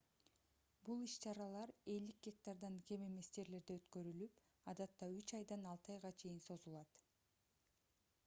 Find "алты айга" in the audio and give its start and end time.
5.73-6.11